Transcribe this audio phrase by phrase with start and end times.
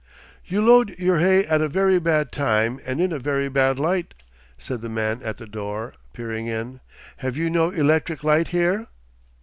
[0.47, 4.15] 'You load your hay at a very bad time and in a very bad light,'
[4.57, 6.79] said the man at the door, peering in.
[7.17, 8.87] 'Have you no electric light here?